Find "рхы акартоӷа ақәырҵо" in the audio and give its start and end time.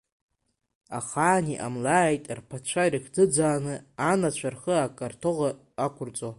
4.53-6.29